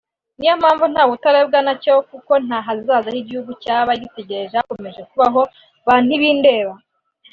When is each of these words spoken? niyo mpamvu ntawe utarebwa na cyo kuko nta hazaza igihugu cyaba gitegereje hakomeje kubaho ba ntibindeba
niyo 0.37 0.53
mpamvu 0.61 0.83
ntawe 0.91 1.11
utarebwa 1.17 1.59
na 1.65 1.73
cyo 1.83 1.93
kuko 2.09 2.31
nta 2.45 2.59
hazaza 2.67 3.07
igihugu 3.21 3.51
cyaba 3.63 3.91
gitegereje 4.01 4.53
hakomeje 4.59 5.01
kubaho 5.09 5.41
ba 5.85 5.95
ntibindeba 6.05 6.73